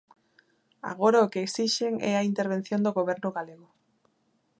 Agora 0.91 1.25
o 1.25 1.31
que 1.33 1.45
exixen 1.47 1.93
é 2.11 2.13
a 2.17 2.27
intervención 2.31 2.79
do 2.83 2.95
goberno 2.99 3.29
galego. 3.37 3.67